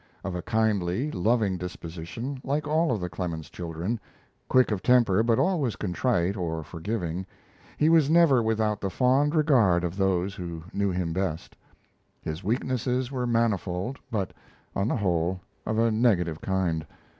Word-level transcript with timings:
Of 0.23 0.33
a 0.33 0.41
kindly, 0.41 1.11
loving 1.11 1.59
disposition, 1.59 2.41
like 2.43 2.65
all 2.67 2.91
of 2.91 2.99
the 2.99 3.07
Clemens 3.07 3.51
children, 3.51 3.99
quick 4.49 4.71
of 4.71 4.81
temper, 4.81 5.21
but 5.21 5.37
always 5.37 5.75
contrite, 5.75 6.35
or 6.35 6.63
forgiving, 6.63 7.23
he 7.77 7.87
was 7.87 8.09
never 8.09 8.41
without 8.41 8.81
the 8.81 8.89
fond 8.89 9.35
regard 9.35 9.83
of 9.83 9.95
those 9.97 10.33
who 10.33 10.63
knew 10.73 10.89
him 10.89 11.13
best. 11.13 11.55
His 12.23 12.43
weaknesses 12.43 13.11
were 13.11 13.27
manifold, 13.27 13.99
but, 14.09 14.33
on 14.75 14.87
the 14.87 14.97
whole, 14.97 15.39
of 15.67 15.77
a 15.77 15.91
negative 15.91 16.41
kind. 16.41 16.83